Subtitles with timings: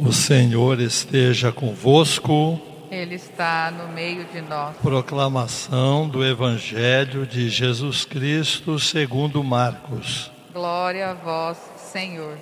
[0.00, 2.60] O Senhor esteja convosco.
[2.88, 4.76] Ele está no meio de nós.
[4.76, 10.30] Proclamação do Evangelho de Jesus Cristo segundo Marcos.
[10.54, 11.58] Glória a vós,
[11.92, 12.38] Senhor.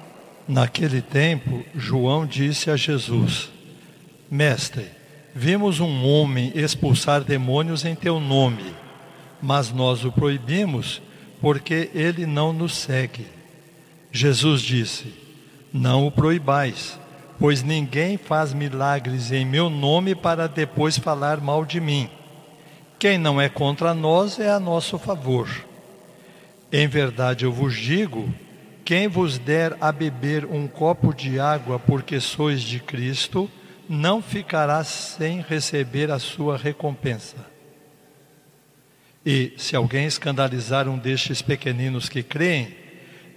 [0.46, 3.48] Naquele tempo, João disse a Jesus:
[4.30, 4.88] Mestre,
[5.34, 8.74] vimos um homem expulsar demônios em teu nome,
[9.40, 11.00] mas nós o proibimos
[11.40, 13.26] porque ele não nos segue.
[14.12, 15.14] Jesus disse:
[15.72, 16.98] Não o proibais
[17.38, 22.10] pois ninguém faz milagres em meu nome para depois falar mal de mim.
[22.98, 25.48] Quem não é contra nós é a nosso favor.
[26.72, 28.32] Em verdade eu vos digo:
[28.84, 33.50] quem vos der a beber um copo de água porque sois de Cristo,
[33.88, 37.36] não ficará sem receber a sua recompensa.
[39.24, 42.74] E se alguém escandalizar um destes pequeninos que creem,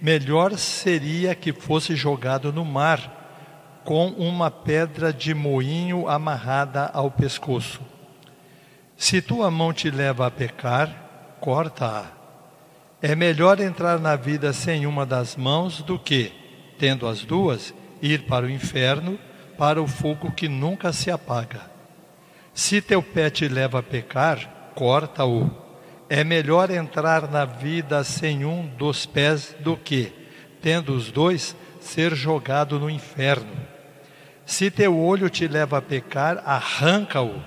[0.00, 3.19] melhor seria que fosse jogado no mar
[3.90, 7.80] com uma pedra de moinho amarrada ao pescoço.
[8.96, 12.04] Se tua mão te leva a pecar, corta-a.
[13.02, 16.30] É melhor entrar na vida sem uma das mãos do que,
[16.78, 19.18] tendo as duas, ir para o inferno,
[19.58, 21.62] para o fogo que nunca se apaga.
[22.54, 25.50] Se teu pé te leva a pecar, corta-o.
[26.08, 30.12] É melhor entrar na vida sem um dos pés do que,
[30.62, 33.69] tendo os dois, ser jogado no inferno.
[34.44, 37.40] Se teu olho te leva a pecar, arranca-o.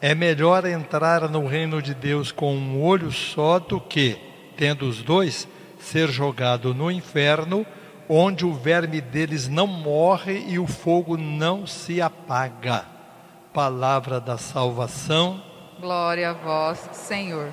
[0.00, 4.18] É melhor entrar no reino de Deus com um olho só do que,
[4.56, 5.46] tendo os dois,
[5.78, 7.66] ser jogado no inferno,
[8.08, 12.86] onde o verme deles não morre e o fogo não se apaga.
[13.52, 15.42] Palavra da salvação.
[15.78, 17.52] Glória a vós, Senhor.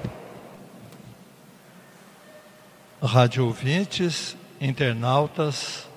[3.01, 5.87] Rádio ouvintes, internautas,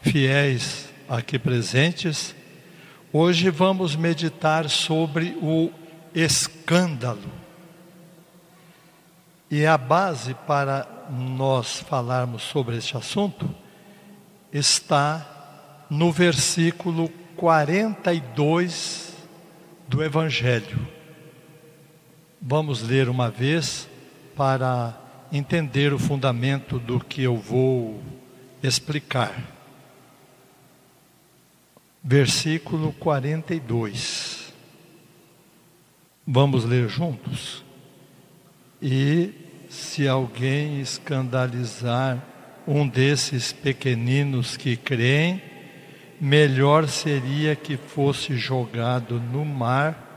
[0.00, 2.34] fiéis aqui presentes,
[3.12, 5.70] hoje vamos meditar sobre o
[6.14, 7.30] escândalo.
[9.50, 13.54] E a base para nós falarmos sobre este assunto
[14.50, 19.12] está no versículo 42
[19.86, 20.88] do Evangelho.
[22.40, 23.86] Vamos ler uma vez
[24.34, 24.98] para
[25.30, 28.02] entender o fundamento do que eu vou
[28.62, 29.60] explicar
[32.02, 34.52] versículo 42.
[36.26, 37.64] Vamos ler juntos?
[38.80, 39.30] E
[39.68, 42.22] se alguém escandalizar
[42.66, 45.42] um desses pequeninos que creem,
[46.20, 50.10] melhor seria que fosse jogado no mar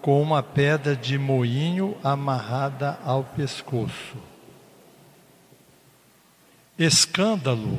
[0.00, 4.16] com uma pedra de moinho amarrada ao pescoço.
[6.78, 7.78] Escândalo,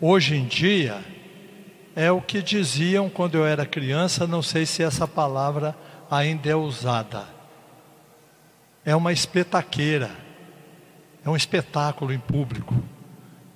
[0.00, 1.04] hoje em dia,
[1.96, 5.76] é o que diziam quando eu era criança, não sei se essa palavra
[6.10, 7.24] ainda é usada.
[8.84, 10.10] É uma espetaqueira,
[11.24, 12.74] é um espetáculo em público.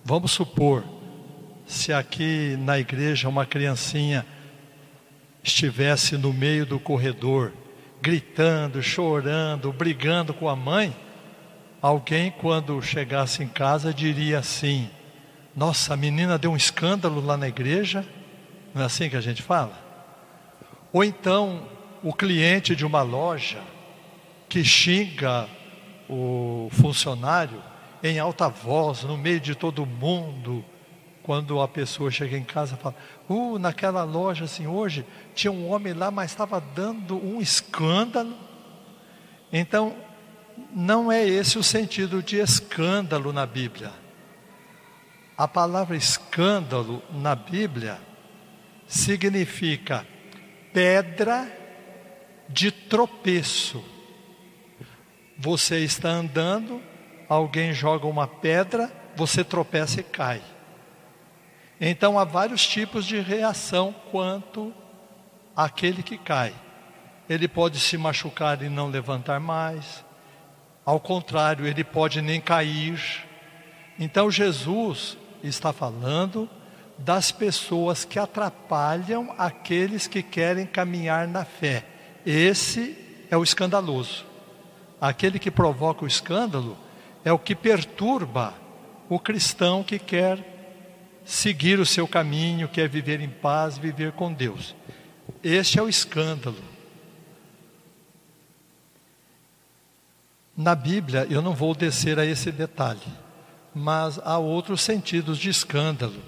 [0.05, 0.85] Vamos supor,
[1.67, 4.25] se aqui na igreja uma criancinha
[5.43, 7.53] estivesse no meio do corredor,
[8.01, 10.97] gritando, chorando, brigando com a mãe,
[11.83, 14.89] alguém, quando chegasse em casa, diria assim:
[15.55, 18.07] Nossa, a menina deu um escândalo lá na igreja
[18.79, 19.77] não é assim que a gente fala?
[20.93, 21.67] Ou então
[22.03, 23.61] o cliente de uma loja
[24.49, 25.49] que xinga
[26.09, 27.61] o funcionário
[28.03, 30.65] em alta voz, no meio de todo mundo,
[31.25, 32.95] quando a pessoa chega em casa e fala:
[33.29, 38.35] Uh, naquela loja assim, hoje tinha um homem lá, mas estava dando um escândalo.
[39.53, 39.95] Então,
[40.73, 43.91] não é esse o sentido de escândalo na Bíblia.
[45.37, 47.99] A palavra escândalo na Bíblia
[48.89, 50.07] significa
[50.73, 51.47] pedra
[52.49, 53.85] de tropeço.
[55.39, 56.83] Você está andando,
[57.29, 60.43] alguém joga uma pedra, você tropeça e cai.
[61.81, 64.75] Então há vários tipos de reação quanto
[65.55, 66.53] àquele que cai.
[67.29, 70.05] Ele pode se machucar e não levantar mais.
[70.85, 73.27] Ao contrário, ele pode nem cair.
[73.99, 76.49] Então Jesus está falando
[76.99, 81.85] das pessoas que atrapalham aqueles que querem caminhar na fé.
[82.27, 82.97] Esse
[83.31, 84.27] é o escandaloso.
[85.01, 86.77] Aquele que provoca o escândalo
[87.25, 88.55] é o que perturba
[89.09, 90.57] o cristão que quer
[91.25, 94.75] seguir o seu caminho, quer viver em paz, viver com Deus.
[95.43, 96.63] Este é o escândalo.
[100.57, 102.99] Na Bíblia, eu não vou descer a esse detalhe,
[103.73, 106.21] mas há outros sentidos de escândalo.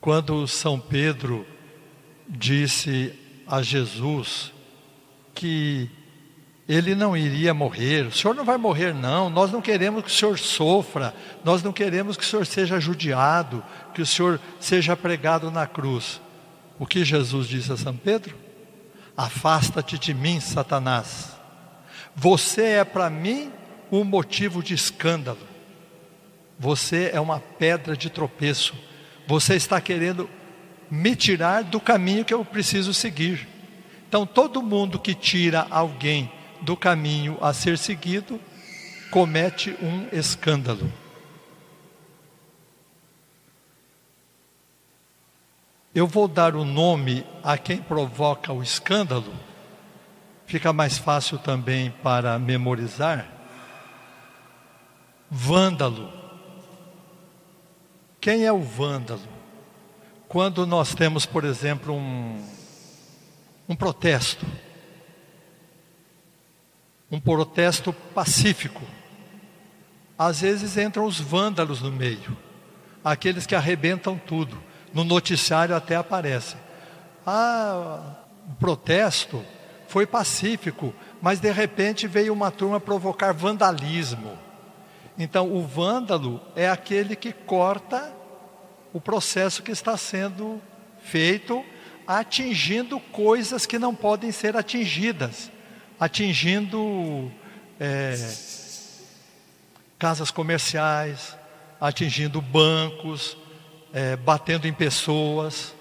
[0.00, 1.46] Quando São Pedro
[2.28, 3.12] disse
[3.46, 4.52] a Jesus
[5.34, 5.90] que
[6.68, 10.14] ele não iria morrer, o senhor não vai morrer, não, nós não queremos que o
[10.14, 11.12] senhor sofra,
[11.44, 13.62] nós não queremos que o senhor seja judiado,
[13.92, 16.20] que o senhor seja pregado na cruz.
[16.78, 18.36] O que Jesus disse a São Pedro?
[19.16, 21.32] Afasta-te de mim, Satanás.
[22.16, 23.52] Você é para mim
[23.90, 25.46] um motivo de escândalo.
[26.58, 28.74] Você é uma pedra de tropeço.
[29.26, 30.28] Você está querendo
[30.90, 33.48] me tirar do caminho que eu preciso seguir.
[34.08, 36.30] Então, todo mundo que tira alguém
[36.62, 38.40] do caminho a ser seguido
[39.10, 40.92] comete um escândalo.
[45.94, 49.32] Eu vou dar o nome a quem provoca o escândalo,
[50.46, 53.26] fica mais fácil também para memorizar.
[55.28, 56.19] Vândalo.
[58.20, 59.22] Quem é o vândalo?
[60.28, 62.44] Quando nós temos, por exemplo, um,
[63.68, 64.46] um protesto,
[67.10, 68.82] um protesto pacífico,
[70.18, 72.36] às vezes entram os vândalos no meio,
[73.02, 74.56] aqueles que arrebentam tudo
[74.92, 76.56] no noticiário até aparece.
[77.26, 78.16] Ah,
[78.48, 79.42] o protesto
[79.88, 84.38] foi pacífico, mas de repente veio uma turma provocar vandalismo.
[85.22, 88.10] Então, o vândalo é aquele que corta
[88.90, 90.62] o processo que está sendo
[91.02, 91.62] feito,
[92.06, 95.52] atingindo coisas que não podem ser atingidas,
[96.00, 97.30] atingindo
[97.78, 98.16] é,
[99.98, 101.36] casas comerciais,
[101.78, 103.36] atingindo bancos,
[103.92, 105.74] é, batendo em pessoas.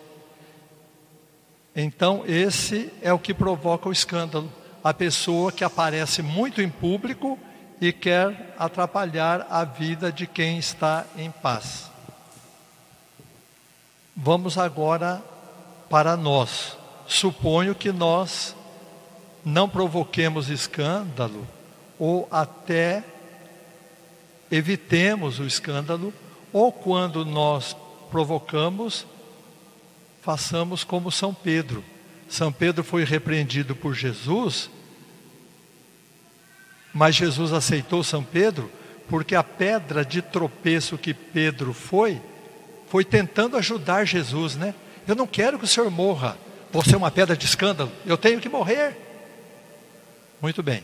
[1.73, 4.51] Então, esse é o que provoca o escândalo.
[4.83, 7.39] A pessoa que aparece muito em público
[7.81, 11.89] e quer atrapalhar a vida de quem está em paz.
[14.15, 15.23] Vamos agora
[15.89, 16.77] para nós.
[17.07, 18.55] Suponho que nós
[19.45, 21.47] não provoquemos escândalo
[21.97, 23.03] ou até
[24.49, 26.13] evitemos o escândalo,
[26.51, 27.75] ou quando nós
[28.09, 29.05] provocamos,
[30.21, 31.83] façamos como São Pedro.
[32.27, 34.69] São Pedro foi repreendido por Jesus,
[36.93, 38.71] mas Jesus aceitou São Pedro
[39.09, 42.21] porque a pedra de tropeço que Pedro foi,
[42.87, 44.75] foi tentando ajudar Jesus, né?
[45.07, 46.37] Eu não quero que o senhor morra,
[46.71, 48.95] você é uma pedra de escândalo, eu tenho que morrer.
[50.39, 50.83] Muito bem.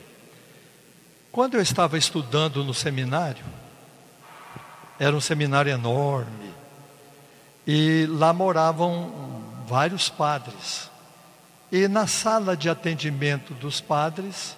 [1.32, 3.46] Quando eu estava estudando no seminário,
[5.00, 6.52] era um seminário enorme,
[7.68, 10.90] e lá moravam vários padres.
[11.72, 14.58] E na sala de atendimento dos padres,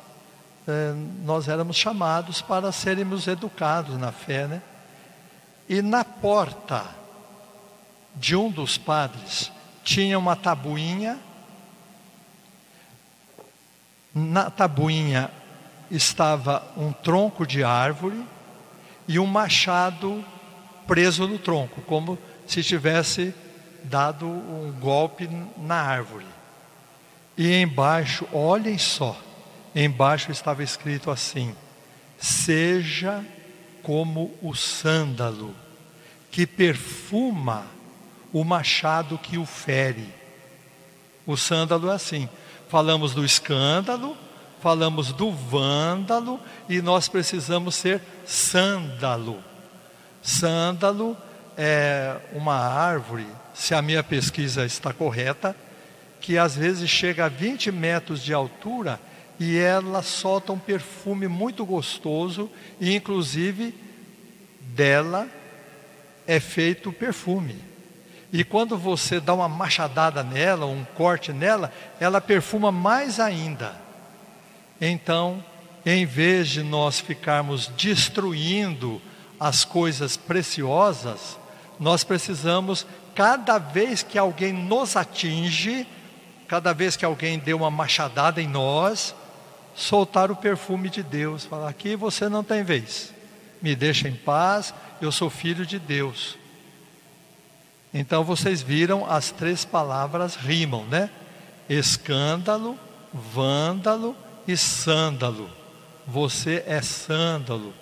[1.24, 4.62] nós éramos chamados para sermos educados na fé, né?
[5.69, 6.86] E na porta
[8.16, 9.52] de um dos padres
[9.84, 11.18] tinha uma tabuinha.
[14.14, 15.31] Na tabuinha
[15.90, 18.22] estava um tronco de árvore
[19.08, 20.24] e um machado
[20.86, 23.34] preso no tronco, como se tivesse
[23.84, 26.25] dado um golpe na árvore.
[27.38, 29.16] E embaixo, olhem só,
[29.85, 31.56] embaixo estava escrito assim:
[32.18, 33.24] Seja
[33.83, 35.56] como o sândalo,
[36.31, 37.65] que perfuma
[38.33, 40.13] o machado que o fere.
[41.25, 42.30] O sândalo é assim.
[42.69, 44.18] Falamos do escândalo,
[44.61, 49.42] falamos do vândalo e nós precisamos ser sândalo.
[50.21, 51.16] Sândalo
[51.57, 55.56] é uma árvore, se a minha pesquisa está correta,
[56.19, 58.99] que às vezes chega a 20 metros de altura
[59.39, 63.73] e ela solta um perfume muito gostoso e inclusive
[64.61, 65.27] dela
[66.25, 67.56] é feito perfume.
[68.31, 73.75] E quando você dá uma machadada nela, um corte nela, ela perfuma mais ainda.
[74.81, 75.44] Então,
[75.85, 79.01] em vez de nós ficarmos destruindo
[79.39, 81.39] as coisas preciosas,
[81.79, 85.87] nós precisamos, cada vez que alguém nos atinge,
[86.47, 89.15] cada vez que alguém deu uma machadada em nós,
[89.78, 93.14] soltar o perfume de Deus, falar: aqui você não tem vez,
[93.62, 96.36] me deixa em paz, eu sou filho de Deus.
[97.94, 101.10] Então vocês viram as três palavras rimam, né?
[101.69, 102.78] Escândalo,
[103.14, 104.16] vândalo
[104.48, 105.50] e sândalo.
[106.06, 107.74] Você é sândalo.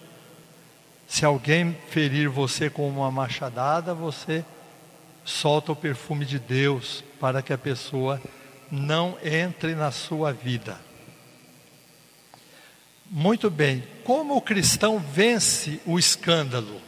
[1.08, 4.44] Se alguém ferir você com uma machadada, você
[5.24, 8.22] solta o perfume de Deus para que a pessoa
[8.72, 10.85] não entre na sua vida.
[13.10, 16.82] Muito bem, como o cristão vence o escândalo?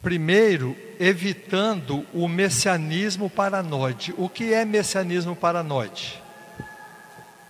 [0.00, 4.14] Primeiro, evitando o messianismo paranoide.
[4.16, 6.22] O que é messianismo paranoide?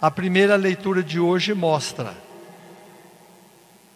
[0.00, 2.14] A primeira leitura de hoje mostra.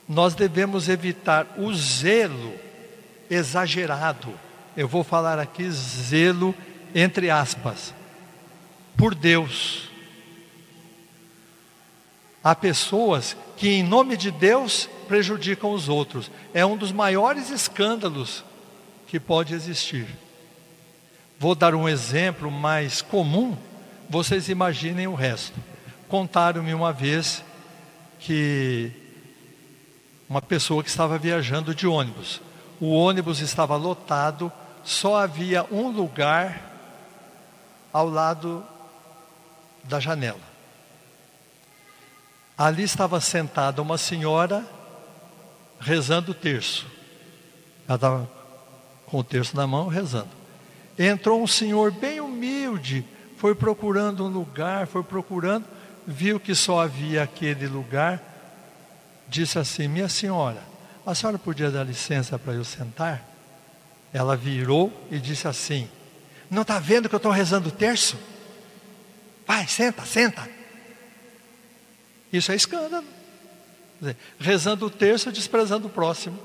[0.07, 2.55] Nós devemos evitar o zelo
[3.31, 4.35] exagerado.
[4.77, 6.55] Eu vou falar aqui zelo
[6.95, 7.95] entre aspas,
[8.97, 9.92] por Deus.
[12.43, 16.31] Há pessoas que, em nome de Deus, prejudicam os outros.
[16.53, 18.45] É um dos maiores escândalos
[19.07, 20.07] que pode existir.
[21.39, 23.57] Vou dar um exemplo mais comum,
[24.09, 25.59] vocês imaginem o resto.
[26.09, 27.45] Contaram-me uma vez
[28.19, 28.93] que
[30.29, 32.41] uma pessoa que estava viajando de ônibus.
[32.81, 34.51] O ônibus estava lotado,
[34.83, 36.73] só havia um lugar
[37.93, 38.65] ao lado
[39.85, 40.52] da janela.
[42.57, 44.65] Ali estava sentada uma senhora
[45.81, 46.87] rezando o terço.
[47.89, 48.31] Ela estava
[49.07, 50.31] com o terço na mão rezando.
[50.99, 53.05] Entrou um senhor bem humilde,
[53.37, 55.65] foi procurando um lugar, foi procurando,
[56.07, 58.23] viu que só havia aquele lugar,
[59.29, 60.63] disse assim: Minha senhora,
[61.05, 63.29] a senhora podia dar licença para eu sentar?
[64.13, 65.89] Ela virou e disse assim:
[66.51, 68.17] Não está vendo que eu estou rezando o terço?
[69.47, 70.49] Vai, senta, senta.
[72.33, 73.05] Isso é escândalo.
[74.39, 76.39] rezando o terço, desprezando o próximo.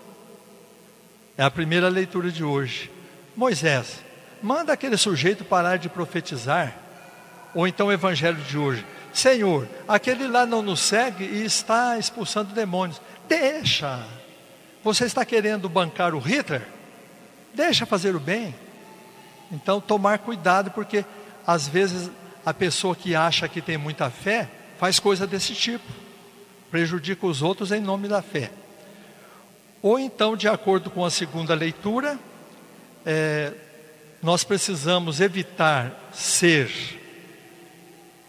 [1.38, 2.92] É a primeira leitura de hoje.
[3.36, 4.04] Moisés,
[4.42, 6.76] manda aquele sujeito parar de profetizar.
[7.56, 8.86] Ou então o evangelho de hoje.
[9.14, 13.02] Senhor, aquele lá não nos segue e está expulsando demônios.
[13.28, 14.06] Deixa.
[14.84, 16.68] Você está querendo bancar o Hitler?
[17.54, 18.54] Deixa fazer o bem.
[19.52, 21.06] Então, tomar cuidado, porque
[21.46, 22.12] às vezes
[22.46, 25.86] a pessoa que acha que tem muita fé faz coisa desse tipo,
[26.70, 28.52] prejudica os outros em nome da fé.
[29.82, 32.20] Ou então, de acordo com a segunda leitura,
[33.06, 33.54] é,
[34.22, 36.70] nós precisamos evitar ser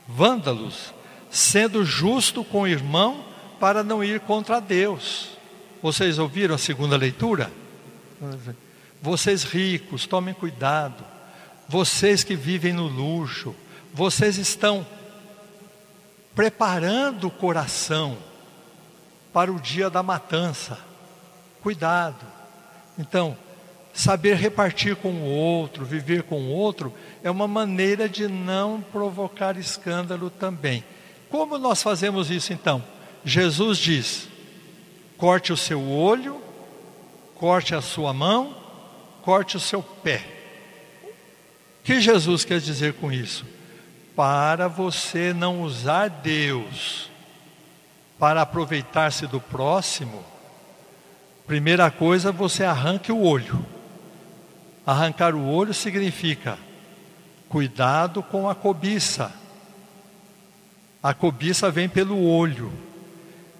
[0.06, 0.94] vândalos,
[1.30, 3.24] sendo justo com o irmão
[3.58, 5.30] para não ir contra Deus.
[5.82, 7.50] Vocês ouviram a segunda leitura?
[9.00, 11.04] Vocês ricos, tomem cuidado.
[11.68, 13.54] Vocês que vivem no luxo,
[13.92, 14.86] vocês estão
[16.38, 18.16] preparando o coração
[19.32, 20.78] para o dia da matança.
[21.60, 22.24] Cuidado.
[22.96, 23.36] Então,
[23.92, 29.56] saber repartir com o outro, viver com o outro, é uma maneira de não provocar
[29.56, 30.84] escândalo também.
[31.28, 32.84] Como nós fazemos isso então?
[33.24, 34.28] Jesus diz:
[35.16, 36.40] corte o seu olho,
[37.34, 38.56] corte a sua mão,
[39.22, 40.24] corte o seu pé.
[41.02, 43.57] O que Jesus quer dizer com isso?
[44.18, 47.08] Para você não usar Deus
[48.18, 50.24] para aproveitar-se do próximo,
[51.46, 53.64] primeira coisa, você arranque o olho.
[54.84, 56.58] Arrancar o olho significa
[57.48, 59.30] cuidado com a cobiça.
[61.00, 62.72] A cobiça vem pelo olho.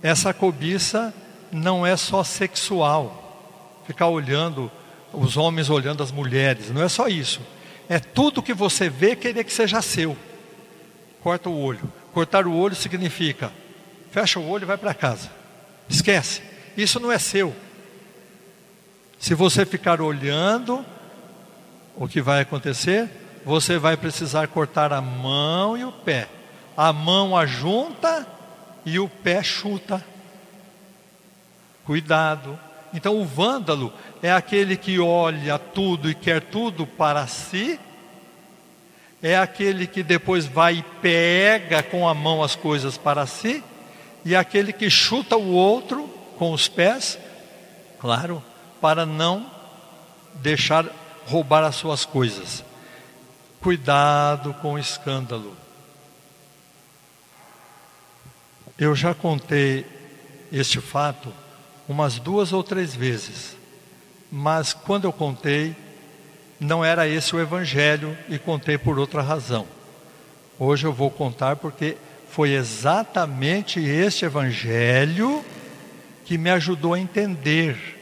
[0.03, 1.15] Essa cobiça
[1.53, 4.69] não é só sexual, ficar olhando
[5.13, 7.41] os homens olhando as mulheres, não é só isso.
[7.89, 10.17] É tudo que você vê querer que seja seu
[11.29, 11.93] corta o olho.
[12.15, 13.53] Cortar o olho significa
[14.11, 15.31] fecha o olho e vai para casa.
[15.87, 16.41] Esquece.
[16.75, 17.55] Isso não é seu.
[19.19, 20.83] Se você ficar olhando,
[21.95, 23.11] o que vai acontecer?
[23.45, 26.29] Você vai precisar cortar a mão e o pé.
[26.75, 28.27] A mão ajunta
[28.87, 30.03] e o pé chuta.
[31.85, 32.59] Cuidado.
[32.95, 33.93] Então o vândalo
[34.23, 37.79] é aquele que olha tudo e quer tudo para si
[39.23, 43.63] é aquele que depois vai e pega com a mão as coisas para si,
[44.25, 47.19] e aquele que chuta o outro com os pés,
[47.99, 48.43] claro,
[48.81, 49.51] para não
[50.35, 50.87] deixar
[51.27, 52.65] roubar as suas coisas.
[53.61, 55.57] Cuidado com o escândalo.
[58.79, 59.85] Eu já contei
[60.53, 61.33] este fato
[61.89, 63.57] umas duas ou três vezes,
[64.31, 65.75] mas quando eu contei,
[66.61, 69.67] não era esse o Evangelho e contei por outra razão.
[70.59, 71.97] Hoje eu vou contar porque
[72.31, 75.45] foi exatamente este Evangelho
[76.25, 77.97] que me ajudou a entender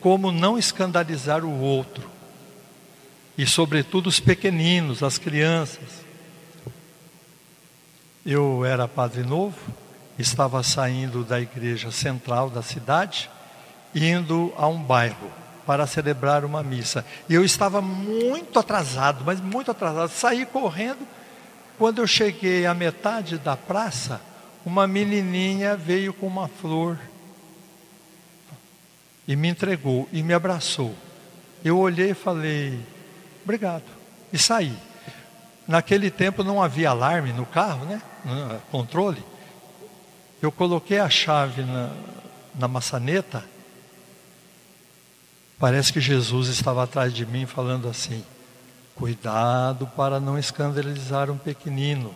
[0.00, 2.08] como não escandalizar o outro,
[3.36, 6.04] e sobretudo os pequeninos, as crianças.
[8.24, 9.58] Eu era padre novo,
[10.18, 13.30] estava saindo da igreja central da cidade,
[13.94, 15.30] indo a um bairro
[15.70, 17.06] para celebrar uma missa.
[17.28, 20.08] E eu estava muito atrasado, mas muito atrasado.
[20.10, 21.06] Saí correndo.
[21.78, 24.20] Quando eu cheguei à metade da praça,
[24.66, 26.98] uma menininha veio com uma flor
[29.28, 30.92] e me entregou e me abraçou.
[31.64, 32.84] Eu olhei e falei,
[33.44, 33.84] obrigado.
[34.32, 34.76] E saí.
[35.68, 38.02] Naquele tempo não havia alarme no carro, né?
[38.72, 39.22] Controle.
[40.42, 41.90] Eu coloquei a chave na,
[42.56, 43.44] na maçaneta.
[45.60, 48.24] Parece que Jesus estava atrás de mim falando assim:
[48.94, 52.14] Cuidado para não escandalizar um pequenino.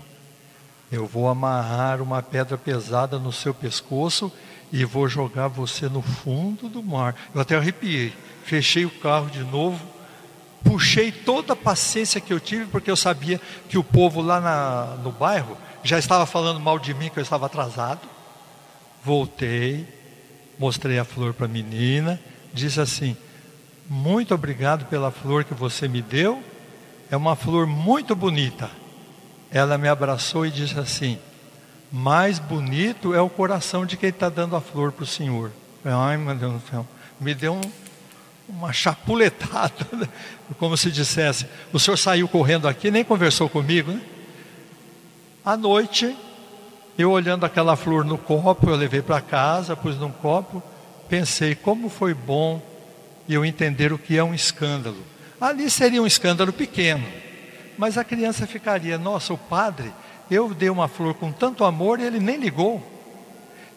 [0.91, 4.33] Eu vou amarrar uma pedra pesada no seu pescoço
[4.73, 7.15] e vou jogar você no fundo do mar.
[7.35, 8.15] Eu até arrepiei.
[8.45, 9.85] Fechei o carro de novo,
[10.63, 14.97] puxei toda a paciência que eu tive, porque eu sabia que o povo lá na,
[15.03, 18.01] no bairro já estava falando mal de mim, que eu estava atrasado.
[19.05, 19.87] Voltei,
[20.59, 22.19] mostrei a flor para a menina,
[22.55, 23.17] disse assim:
[23.89, 26.43] Muito obrigado pela flor que você me deu,
[27.11, 28.71] é uma flor muito bonita.
[29.51, 31.19] Ela me abraçou e disse assim:
[31.93, 35.51] mais bonito é o coração de quem está dando a flor para o Senhor.
[35.85, 36.87] Ai, meu Deus do céu.
[37.21, 37.61] Me deu um,
[38.49, 40.09] uma chapuletada, né?
[40.59, 44.01] como se dissesse: o senhor saiu correndo aqui, nem conversou comigo, né?
[45.45, 46.17] À noite,
[46.97, 50.63] eu olhando aquela flor no copo, eu levei para casa, pus num copo,
[51.07, 52.63] pensei como foi bom
[53.29, 55.03] eu entender o que é um escândalo.
[55.41, 57.07] Ali seria um escândalo pequeno,
[57.79, 59.93] mas a criança ficaria: nossa, o padre
[60.31, 62.83] eu dei uma flor com tanto amor e ele nem ligou.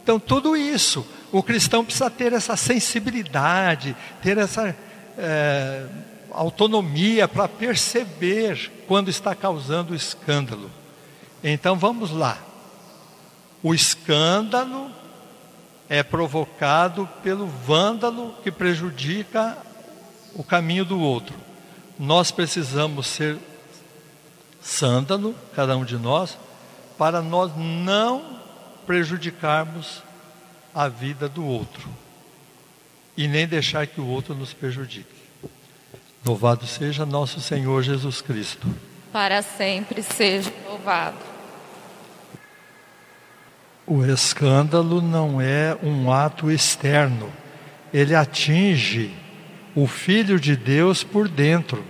[0.02, 4.74] Então, tudo isso, o cristão precisa ter essa sensibilidade, ter essa
[5.18, 5.86] é,
[6.32, 10.72] autonomia para perceber quando está causando escândalo.
[11.44, 12.38] Então, vamos lá.
[13.62, 14.90] O escândalo
[15.90, 19.58] é provocado pelo vândalo que prejudica
[20.34, 21.36] o caminho do outro.
[21.98, 23.38] Nós precisamos ser
[24.62, 26.38] sândalo, cada um de nós,
[26.98, 28.40] para nós não
[28.86, 30.04] prejudicarmos
[30.74, 31.90] a vida do outro
[33.16, 35.16] e nem deixar que o outro nos prejudique.
[36.26, 38.68] Louvado seja nosso Senhor Jesus Cristo.
[39.12, 41.37] Para sempre seja louvado.
[43.88, 47.32] O escândalo não é um ato externo,
[47.94, 49.12] ele atinge
[49.74, 51.86] o Filho de Deus por dentro.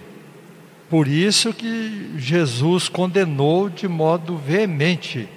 [0.91, 5.27] Por isso que Jesus condenou de modo veemente.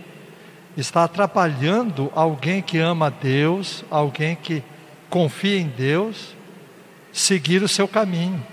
[0.77, 4.63] Está atrapalhando alguém que ama Deus, alguém que
[5.09, 6.37] confia em Deus,
[7.11, 8.45] seguir o seu caminho.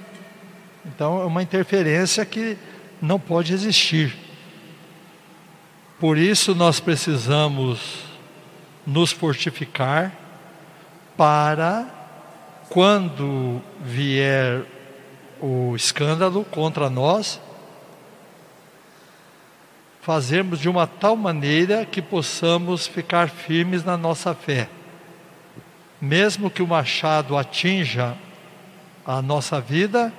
[0.85, 2.57] Então é uma interferência que
[3.01, 4.26] não pode existir.
[5.99, 8.03] Por isso nós precisamos
[8.85, 10.15] nos fortificar
[11.17, 11.87] para
[12.69, 14.63] quando vier
[15.41, 17.41] o escândalo contra nós,
[20.01, 24.69] fazermos de uma tal maneira que possamos ficar firmes na nossa fé.
[25.99, 28.15] Mesmo que o machado atinja
[29.03, 30.13] a nossa vida,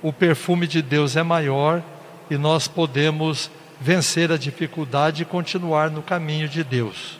[0.00, 1.82] o perfume de Deus é maior
[2.30, 7.18] e nós podemos vencer a dificuldade e continuar no caminho de Deus.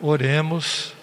[0.00, 0.94] Oremos.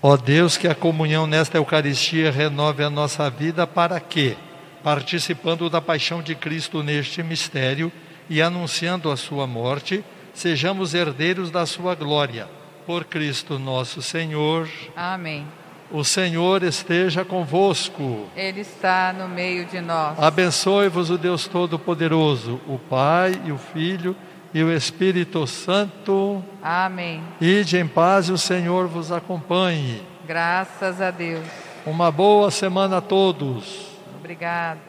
[0.00, 4.36] Ó Deus, que a comunhão nesta Eucaristia renove a nossa vida para que,
[4.82, 7.92] participando da paixão de Cristo neste mistério
[8.30, 12.48] e anunciando a sua morte, sejamos herdeiros da sua glória.
[12.86, 14.68] Por Cristo nosso Senhor.
[14.96, 15.46] Amém.
[15.90, 18.26] O Senhor esteja convosco.
[18.36, 20.18] Ele está no meio de nós.
[20.18, 24.14] Abençoe-vos o Deus Todo-Poderoso, o Pai e o Filho
[24.52, 26.44] e o Espírito Santo.
[26.62, 27.22] Amém.
[27.40, 30.02] Ide em paz e o Senhor vos acompanhe.
[30.26, 31.46] Graças a Deus.
[31.86, 33.88] Uma boa semana a todos.
[34.18, 34.87] Obrigado.